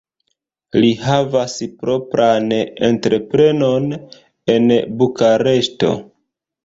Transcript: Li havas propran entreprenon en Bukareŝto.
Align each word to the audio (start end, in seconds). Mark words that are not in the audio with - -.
Li 0.83 0.87
havas 1.01 1.57
propran 1.83 2.49
entreprenon 2.89 3.87
en 4.55 4.67
Bukareŝto. 5.03 5.93